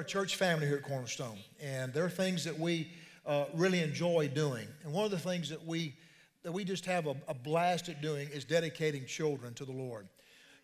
[0.00, 2.90] a church family here at Cornerstone, and there are things that we
[3.26, 4.66] uh, really enjoy doing.
[4.82, 5.94] And one of the things that we
[6.42, 10.08] that we just have a, a blast at doing is dedicating children to the Lord.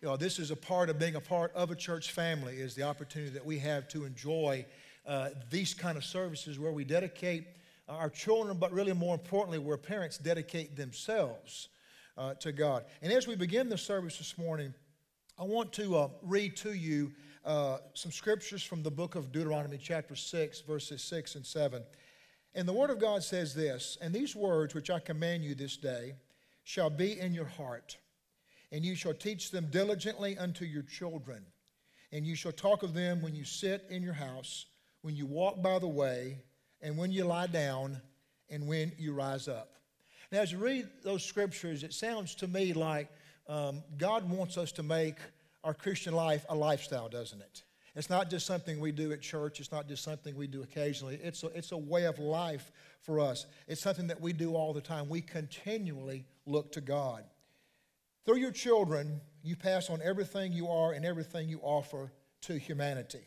[0.01, 2.73] You know, this is a part of being a part of a church family is
[2.73, 4.65] the opportunity that we have to enjoy
[5.05, 7.45] uh, these kind of services where we dedicate
[7.87, 11.69] our children, but really more importantly, where parents dedicate themselves
[12.17, 12.85] uh, to God.
[13.03, 14.73] And as we begin the service this morning,
[15.39, 17.11] I want to uh, read to you
[17.45, 21.83] uh, some scriptures from the book of Deuteronomy, chapter 6, verses 6 and 7.
[22.55, 25.77] And the Word of God says this And these words which I command you this
[25.77, 26.15] day
[26.63, 27.97] shall be in your heart,
[28.71, 31.45] and you shall teach them diligently unto your children.
[32.11, 34.65] And you shall talk of them when you sit in your house,
[35.03, 36.39] when you walk by the way,
[36.81, 38.01] and when you lie down,
[38.49, 39.73] and when you rise up.
[40.31, 43.09] Now, as you read those scriptures, it sounds to me like
[43.47, 45.15] um, God wants us to make
[45.63, 47.63] our Christian life a lifestyle, doesn't it?
[47.95, 49.59] It's not just something we do at church.
[49.59, 51.19] It's not just something we do occasionally.
[51.23, 53.47] It's a, it's a way of life for us.
[53.67, 55.09] It's something that we do all the time.
[55.09, 57.23] We continually look to God.
[58.23, 63.25] Through your children, you pass on everything you are and everything you offer to humanity.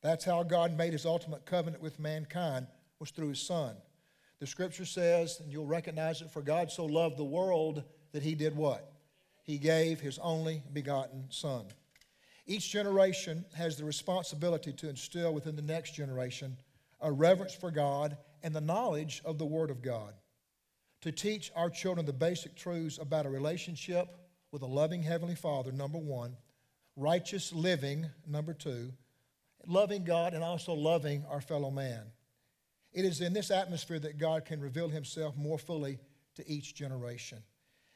[0.00, 3.76] That's how God made his ultimate covenant with mankind was through his son.
[4.38, 7.82] The scripture says, and you'll recognize it, for God so loved the world
[8.12, 8.91] that he did what?
[9.42, 11.66] He gave his only begotten son.
[12.46, 16.56] Each generation has the responsibility to instill within the next generation
[17.00, 20.14] a reverence for God and the knowledge of the Word of God.
[21.02, 24.08] To teach our children the basic truths about a relationship
[24.52, 26.36] with a loving Heavenly Father, number one,
[26.96, 28.92] righteous living, number two,
[29.66, 32.02] loving God and also loving our fellow man.
[32.92, 35.98] It is in this atmosphere that God can reveal Himself more fully
[36.36, 37.38] to each generation.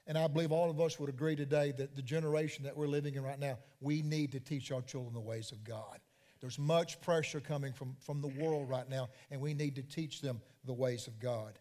[0.06, 3.14] And I believe all of us would agree today that the generation that we're living
[3.14, 5.98] in right now, we need to teach our children the ways of God.
[6.40, 10.20] There's much pressure coming from, from the world right now, and we need to teach
[10.20, 11.58] them the ways of God.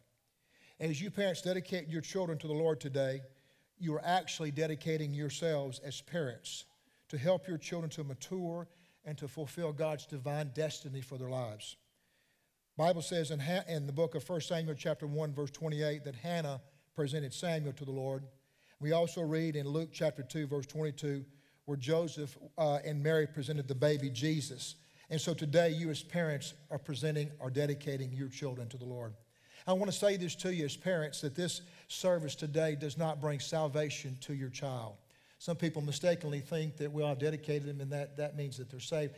[0.79, 3.21] As you parents dedicate your children to the Lord today,
[3.79, 6.66] you are actually dedicating yourselves as parents
[7.09, 8.67] to help your children to mature
[9.05, 11.78] and to fulfill God's divine destiny for their lives.
[12.78, 16.61] Bible says in, in the book of 1 Samuel chapter 1 verse 28 that Hannah
[16.95, 18.23] presented Samuel to the Lord.
[18.79, 21.25] We also read in Luke chapter 2, verse 22,
[21.66, 24.75] where Joseph uh, and Mary presented the baby Jesus.
[25.09, 29.13] And so today, you as parents are presenting or dedicating your children to the Lord.
[29.67, 33.19] I want to say this to you as parents that this service today does not
[33.19, 34.95] bring salvation to your child.
[35.39, 38.79] Some people mistakenly think that, well, I've dedicated them and that, that means that they're
[38.79, 39.16] saved.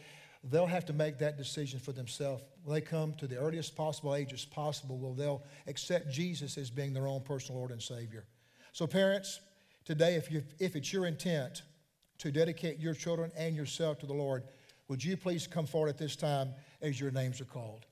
[0.50, 2.44] They'll have to make that decision for themselves.
[2.64, 6.70] When they come to the earliest possible age as possible, will they'll accept Jesus as
[6.70, 8.26] being their own personal Lord and Savior.
[8.72, 9.42] So, parents,
[9.86, 11.64] today, if, you, if it's your intent
[12.20, 14.44] to dedicate your children and yourself to the Lord,
[14.88, 17.86] would you please come forward at this time as your names are called?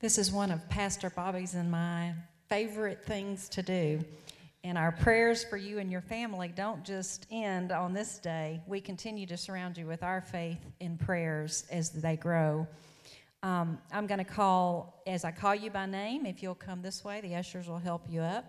[0.00, 2.12] This is one of Pastor Bobby's and my
[2.48, 4.04] favorite things to do.
[4.66, 8.60] And our prayers for you and your family don't just end on this day.
[8.66, 12.66] We continue to surround you with our faith in prayers as they grow.
[13.44, 17.04] Um, I'm going to call, as I call you by name, if you'll come this
[17.04, 18.44] way, the ushers will help you up.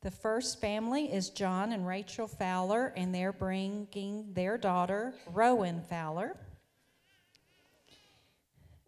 [0.00, 6.36] The first family is John and Rachel Fowler, and they're bringing their daughter, Rowan Fowler.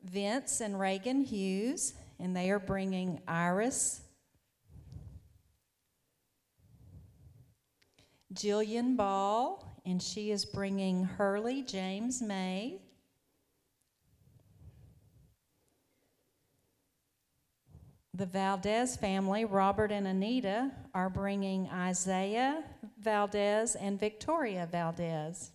[0.02, 4.00] Vince and Reagan Hughes, and they are bringing Iris
[8.34, 12.80] Jillian Ball, and she is bringing Hurley James May.
[18.12, 22.62] The Valdez family, Robert and Anita, are bringing Isaiah
[23.00, 25.50] Valdez and Victoria Valdez.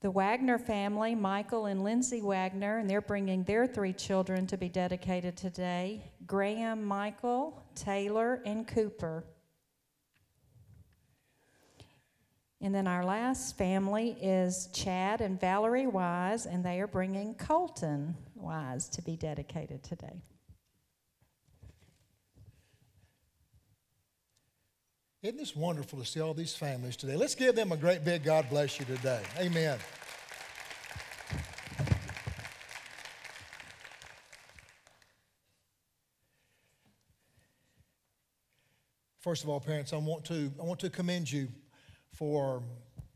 [0.00, 4.68] The Wagner family, Michael and Lindsay Wagner, and they're bringing their three children to be
[4.68, 9.24] dedicated today Graham, Michael, Taylor, and Cooper.
[12.60, 18.16] And then our last family is Chad and Valerie Wise, and they are bringing Colton
[18.34, 20.22] Wise to be dedicated today.
[25.22, 27.14] Isn't this wonderful to see all these families today?
[27.14, 29.20] Let's give them a great big God bless you today.
[29.38, 29.78] Amen.
[39.20, 41.48] First of all, parents, I want to, I want to commend you
[42.18, 42.64] for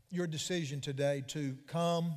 [0.09, 2.15] your decision today to come,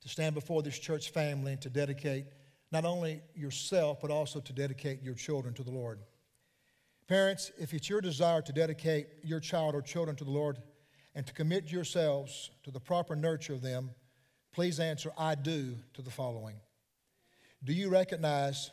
[0.00, 2.26] to stand before this church family, and to dedicate
[2.70, 5.98] not only yourself, but also to dedicate your children to the Lord.
[7.08, 10.58] Parents, if it's your desire to dedicate your child or children to the Lord
[11.16, 13.90] and to commit yourselves to the proper nurture of them,
[14.52, 16.56] please answer I do to the following.
[17.64, 18.70] Do you recognize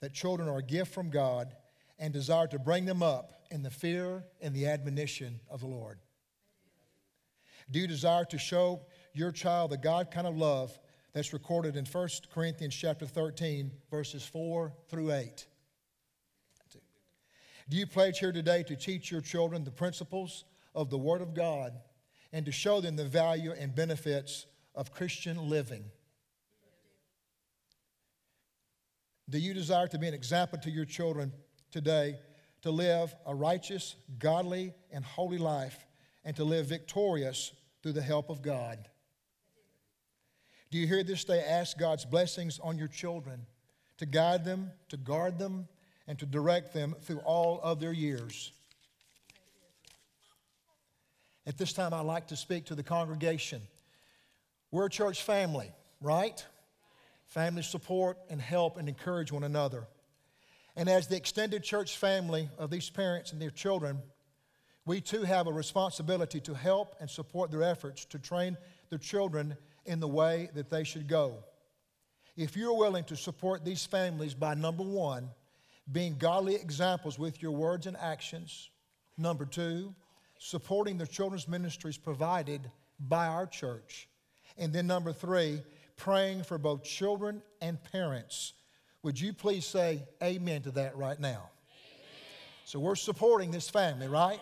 [0.00, 1.56] that children are a gift from God
[1.98, 5.98] and desire to bring them up in the fear and the admonition of the Lord?
[7.70, 8.80] Do you desire to show
[9.12, 10.76] your child the God kind of love
[11.12, 15.46] that's recorded in 1 Corinthians chapter 13 verses 4 through 8?
[17.68, 20.44] Do you pledge here today to teach your children the principles
[20.74, 21.72] of the Word of God
[22.32, 25.84] and to show them the value and benefits of Christian living?
[29.28, 31.32] Do you desire to be an example to your children
[31.70, 32.18] today
[32.62, 35.86] to live a righteous, godly, and holy life
[36.24, 37.52] and to live victorious
[37.82, 38.78] through the help of God?
[40.70, 43.46] Do you here this day ask God's blessings on your children
[43.98, 45.66] to guide them, to guard them,
[46.06, 48.52] and to direct them through all of their years?
[51.46, 53.62] At this time, I'd like to speak to the congregation.
[54.70, 56.44] We're a church family, right?
[57.26, 59.88] Family support and help and encourage one another.
[60.76, 63.98] And as the extended church family of these parents and their children,
[64.90, 68.56] we too have a responsibility to help and support their efforts to train
[68.88, 69.56] their children
[69.86, 71.44] in the way that they should go.
[72.36, 75.30] If you're willing to support these families by number one,
[75.92, 78.68] being godly examples with your words and actions,
[79.16, 79.94] number two,
[80.40, 82.60] supporting the children's ministries provided
[82.98, 84.08] by our church,
[84.58, 85.62] and then number three,
[85.96, 88.54] praying for both children and parents.
[89.04, 91.28] Would you please say amen to that right now?
[91.28, 92.08] Amen.
[92.64, 94.40] So we're supporting this family, right?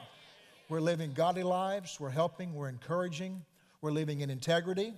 [0.69, 3.43] We're living godly lives, we're helping, we're encouraging,
[3.81, 4.93] we're living in integrity,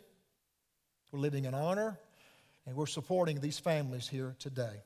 [1.12, 1.96] we're living in honor,
[2.66, 4.82] and we're supporting these families here today.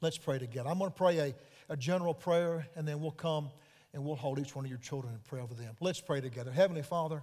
[0.00, 0.70] Let's pray together.
[0.70, 1.34] I'm going to pray a,
[1.68, 3.50] a general prayer, and then we'll come
[3.92, 5.74] and we'll hold each one of your children and pray over them.
[5.78, 6.50] Let's pray together.
[6.50, 7.22] Heavenly Father,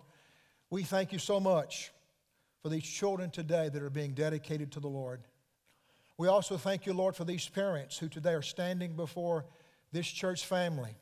[0.70, 1.92] we thank you so much
[2.62, 5.22] for these children today that are being dedicated to the Lord.
[6.20, 9.46] We also thank you, Lord, for these parents who today are standing before
[9.92, 10.98] this church family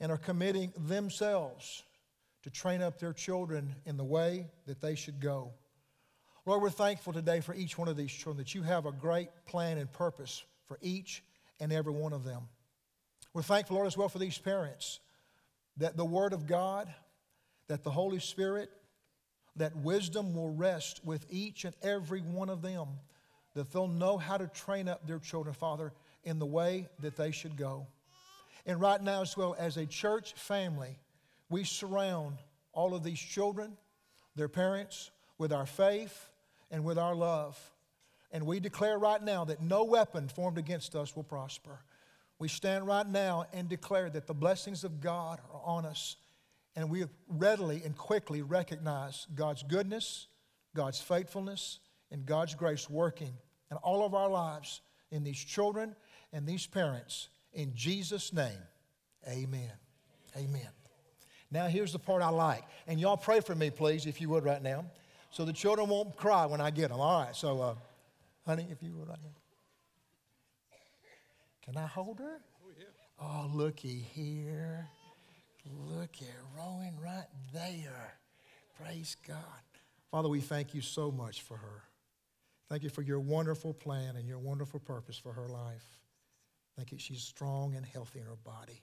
[0.00, 1.82] and are committing themselves
[2.42, 5.52] to train up their children in the way that they should go.
[6.46, 9.28] Lord, we're thankful today for each one of these children that you have a great
[9.44, 11.22] plan and purpose for each
[11.60, 12.42] and every one of them.
[13.34, 15.00] We're thankful, Lord, as well for these parents
[15.76, 16.92] that the Word of God,
[17.68, 18.70] that the Holy Spirit,
[19.56, 22.86] that wisdom will rest with each and every one of them,
[23.54, 25.92] that they'll know how to train up their children, Father,
[26.24, 27.86] in the way that they should go.
[28.68, 30.98] And right now, as well, as a church family,
[31.48, 32.36] we surround
[32.74, 33.78] all of these children,
[34.36, 36.28] their parents, with our faith
[36.70, 37.58] and with our love.
[38.30, 41.80] And we declare right now that no weapon formed against us will prosper.
[42.38, 46.16] We stand right now and declare that the blessings of God are on us.
[46.76, 50.26] And we readily and quickly recognize God's goodness,
[50.76, 51.78] God's faithfulness,
[52.10, 53.32] and God's grace working
[53.70, 55.96] in all of our lives in these children
[56.34, 58.62] and these parents in Jesus' name,
[59.26, 59.72] amen.
[60.36, 60.68] Amen.
[61.50, 62.62] Now, here's the part I like.
[62.86, 64.84] And y'all pray for me, please, if you would, right now,
[65.32, 67.00] so the children won't cry when I get them.
[67.00, 67.74] All right, so, uh,
[68.46, 69.30] honey, if you would, right now.
[71.64, 72.38] Can I hold her?
[72.64, 72.84] Oh, yeah.
[73.20, 74.86] Oh, looky here.
[75.90, 78.14] Look at Rowan right there.
[78.80, 79.36] Praise God.
[80.12, 81.82] Father, we thank you so much for her.
[82.68, 85.98] Thank you for your wonderful plan and your wonderful purpose for her life.
[86.78, 88.80] Thank you she's strong and healthy in her body.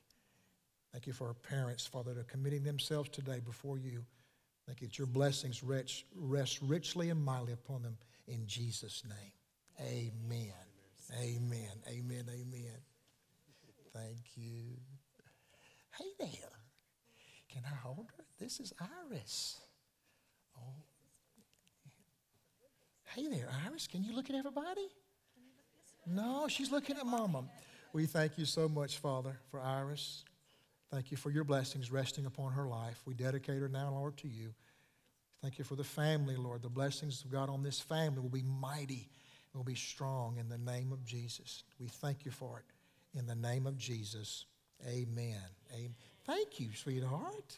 [0.92, 4.04] Thank you for her parents, Father, that are committing themselves today before you.
[4.68, 7.98] Thank you that your blessings rest, rest richly and mightily upon them
[8.28, 9.32] in Jesus' name.
[9.80, 10.52] Amen.
[11.18, 11.72] Amen.
[11.88, 12.26] Amen.
[12.30, 12.78] Amen.
[13.94, 14.76] Thank you.
[15.98, 16.50] Hey there.
[17.50, 18.26] Can I hold her?
[18.38, 18.74] This is
[19.10, 19.62] Iris.
[20.58, 20.84] Oh.
[23.06, 23.88] Hey there, Iris.
[23.88, 24.90] Can you look at everybody?
[26.06, 27.46] No, she's looking at Mama.
[27.96, 30.26] We thank you so much, Father, for Iris.
[30.92, 33.02] Thank you for your blessings resting upon her life.
[33.06, 34.54] We dedicate her now, Lord, to you.
[35.42, 36.62] Thank you for the family, Lord.
[36.62, 39.08] The blessings of God on this family will be mighty,
[39.54, 41.64] will be strong in the name of Jesus.
[41.80, 43.18] We thank you for it.
[43.18, 44.44] In the name of Jesus,
[44.86, 45.40] amen.
[45.74, 45.96] amen.
[46.26, 47.58] Thank you, sweetheart.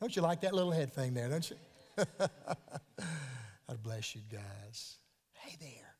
[0.00, 1.56] Don't you like that little head thing there, don't you?
[2.18, 4.96] God bless you guys.
[5.34, 5.93] Hey there.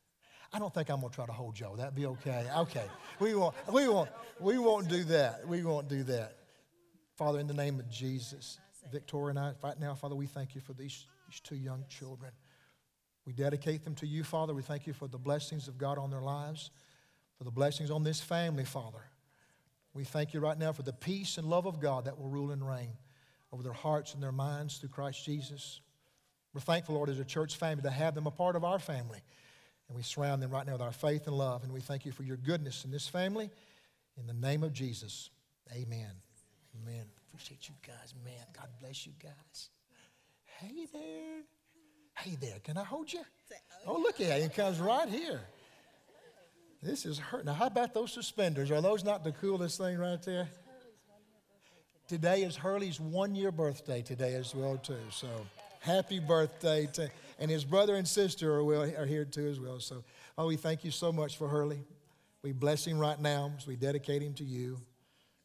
[0.55, 1.75] I don't think I'm to try to hold Joe.
[1.77, 2.47] That'd be okay.
[2.59, 2.85] Okay.
[3.19, 4.09] We won't, we won't,
[4.39, 5.47] we won't do that.
[5.49, 6.37] We won't do that.
[7.17, 8.61] Father, in the name of Jesus,
[8.93, 12.31] Victoria and I, right now, Father, we thank you for these, these two young children.
[13.27, 14.55] We dedicate them to you, Father.
[14.55, 16.71] We thank you for the blessings of God on their lives,
[17.37, 19.03] for the blessings on this family, Father.
[19.93, 22.53] We thank you right now for the peace and love of God that will rule
[22.53, 22.93] and reign
[23.53, 25.81] over their hearts and their minds through Christ Jesus.
[26.53, 29.19] We're thankful, Lord, as a church family to have them a part of our family.
[29.89, 31.63] And we surround them right now with our faith and love.
[31.65, 33.51] And we thank you for your goodness in this family.
[34.19, 35.31] In the name of Jesus,
[35.73, 36.11] amen.
[36.83, 37.05] Amen.
[37.29, 38.47] Appreciate you guys, man.
[38.57, 39.71] God bless you guys.
[40.45, 41.43] Hey there.
[42.17, 42.59] Hey there.
[42.63, 43.23] Can I hold you?
[43.87, 44.45] Oh, look at it.
[44.45, 45.41] It comes right here.
[46.83, 47.45] This is hurt.
[47.45, 48.71] Now, how about those suspenders?
[48.71, 50.49] Are those not the coolest thing right there?
[52.07, 54.99] Today is Hurley's one year birthday today as well, too.
[55.11, 55.27] So
[55.81, 59.81] happy birthday to and his brother and sister are, well, are here too as well.
[59.81, 60.05] So,
[60.39, 61.85] oh, we thank you so much for Hurley.
[62.43, 64.79] We bless him right now as we dedicate him to you.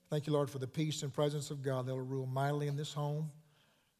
[0.10, 2.76] Thank you, Lord, for the peace and presence of God that will rule mightily in
[2.76, 3.30] this home.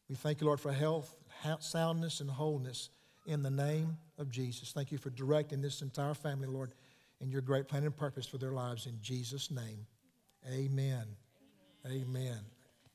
[0.08, 1.14] We thank you, Lord, for health,
[1.60, 2.90] soundness, and wholeness
[3.26, 4.72] in the name of Jesus.
[4.72, 6.74] Thank you for directing this entire family, Lord,
[7.20, 8.86] in your great plan and purpose for their lives.
[8.86, 9.86] In Jesus' name,
[10.46, 11.06] amen.
[11.86, 12.04] Amen.
[12.08, 12.38] amen.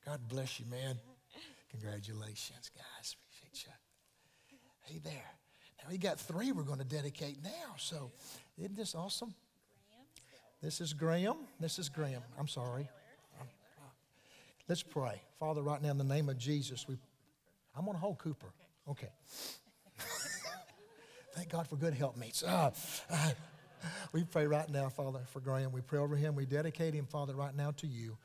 [0.04, 0.98] God bless you, man.
[1.70, 3.16] Congratulations, guys.
[4.86, 5.34] Hey there.
[5.82, 7.74] Now we got three we're going to dedicate now.
[7.76, 8.12] So
[8.56, 9.34] isn't this awesome?
[10.62, 11.38] This is Graham.
[11.58, 12.22] This is Graham.
[12.38, 12.88] I'm sorry.
[14.68, 15.20] Let's pray.
[15.40, 16.96] Father, right now in the name of Jesus, we
[17.76, 18.46] I'm going to hold Cooper.
[18.88, 19.08] Okay.
[21.34, 22.44] Thank God for good helpmates.
[22.44, 22.70] Uh,
[23.10, 23.30] uh,
[24.12, 25.72] we pray right now, Father, for Graham.
[25.72, 26.36] We pray over him.
[26.36, 28.16] We dedicate him, Father, right now to you.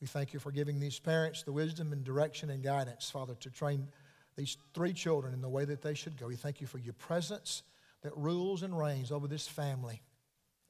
[0.00, 3.50] We thank you for giving these parents the wisdom and direction and guidance, Father, to
[3.50, 3.86] train
[4.36, 6.26] these three children in the way that they should go.
[6.26, 7.62] We thank you for your presence
[8.02, 10.02] that rules and reigns over this family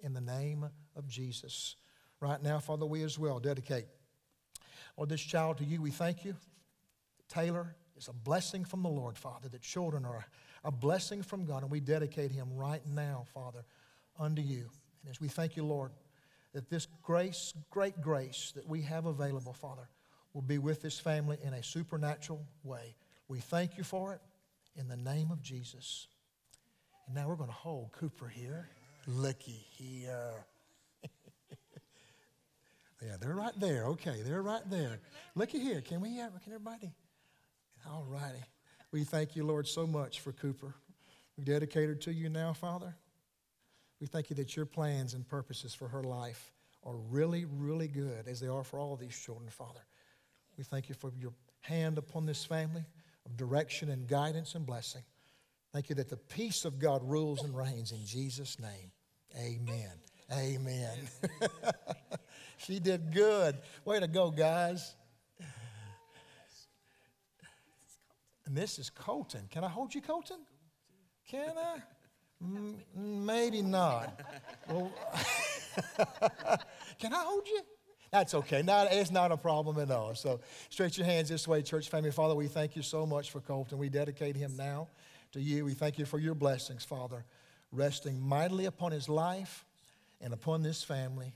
[0.00, 1.76] in the name of Jesus.
[2.20, 3.86] Right now, Father, we as well dedicate,
[4.96, 5.80] Lord, this child to you.
[5.80, 6.36] We thank you.
[7.28, 9.48] Taylor is a blessing from the Lord, Father.
[9.48, 10.26] that children are
[10.64, 13.64] a blessing from God, and we dedicate him right now, Father,
[14.18, 14.68] unto you.
[15.02, 15.90] And as we thank you, Lord,
[16.52, 19.88] that this grace, great grace that we have available, Father,
[20.34, 22.94] will be with this family in a supernatural way.
[23.32, 24.20] We thank you for it
[24.76, 26.06] in the name of Jesus.
[27.06, 28.68] And now we're going to hold Cooper here.
[29.06, 30.44] Looky here.
[33.00, 33.86] yeah, they're right there.
[33.86, 35.00] Okay, they're right there.
[35.34, 35.80] Looky here.
[35.80, 36.92] Can we have, can everybody?
[37.88, 38.44] All righty.
[38.90, 40.74] We thank you, Lord, so much for Cooper.
[41.38, 42.94] We dedicate her to you now, Father.
[43.98, 46.52] We thank you that your plans and purposes for her life
[46.84, 49.80] are really, really good, as they are for all these children, Father.
[50.58, 52.84] We thank you for your hand upon this family
[53.26, 55.02] of direction and guidance and blessing.
[55.72, 58.90] Thank you that the peace of God rules and reigns in Jesus' name.
[59.36, 59.92] Amen.
[60.30, 61.08] Amen.
[62.58, 63.56] she did good.
[63.84, 64.94] Way to go, guys.
[68.46, 69.46] And this is Colton.
[69.50, 70.40] Can I hold you, Colton?
[71.26, 71.78] Can I?
[72.44, 74.20] Mm, maybe not.
[74.68, 74.92] Well,
[76.98, 77.62] can I hold you?
[78.12, 78.60] That's okay.
[78.60, 80.14] Not, it's not a problem at all.
[80.14, 82.10] So stretch your hands this way, church family.
[82.10, 83.78] Father, we thank you so much for Colton.
[83.78, 84.88] We dedicate him now
[85.32, 85.64] to you.
[85.64, 87.24] We thank you for your blessings, Father,
[87.72, 89.64] resting mightily upon his life
[90.20, 91.32] and upon this family.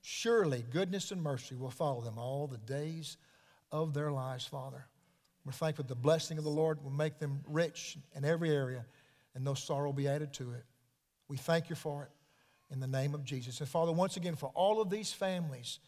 [0.00, 3.18] Surely goodness and mercy will follow them all the days
[3.70, 4.86] of their lives, Father.
[5.44, 8.86] We're thankful the blessing of the Lord will make them rich in every area
[9.34, 10.64] and no sorrow will be added to it.
[11.28, 12.10] We thank you for it
[12.72, 13.60] in the name of Jesus.
[13.60, 15.78] And Father, once again, for all of these families,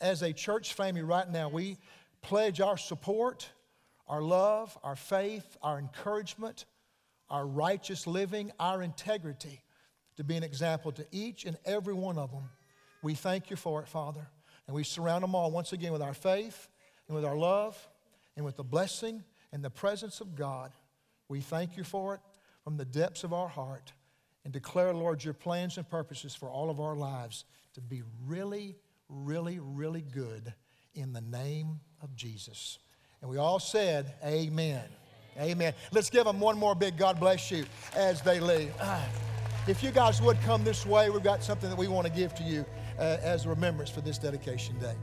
[0.00, 1.78] as a church family right now, we
[2.22, 3.48] pledge our support,
[4.06, 6.64] our love, our faith, our encouragement,
[7.30, 9.62] our righteous living, our integrity
[10.16, 12.48] to be an example to each and every one of them.
[13.02, 14.26] We thank you for it, Father.
[14.66, 16.68] And we surround them all once again with our faith
[17.06, 17.88] and with our love
[18.36, 20.72] and with the blessing and the presence of God.
[21.28, 22.20] We thank you for it
[22.64, 23.92] from the depths of our heart
[24.44, 28.76] and declare, Lord, your plans and purposes for all of our lives to be really,
[29.08, 30.52] really, really good
[30.94, 32.78] in the name of Jesus.
[33.20, 34.84] And we all said, Amen.
[35.38, 35.72] Amen.
[35.92, 38.72] Let's give them one more big God bless you as they leave.
[39.66, 42.34] If you guys would come this way, we've got something that we want to give
[42.36, 42.64] to you
[42.98, 44.94] uh, as a remembrance for this dedication day.